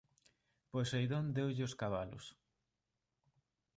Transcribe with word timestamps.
Poseidón 0.73 1.25
deulle 1.35 1.63
os 1.69 1.77
cabalos. 1.81 2.25